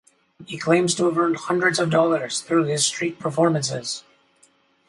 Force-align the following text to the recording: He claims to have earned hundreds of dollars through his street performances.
He 0.47 0.57
claims 0.57 0.95
to 0.95 1.05
have 1.05 1.17
earned 1.19 1.35
hundreds 1.37 1.77
of 1.77 1.91
dollars 1.91 2.41
through 2.41 2.63
his 2.63 2.83
street 2.83 3.19
performances. 3.19 4.03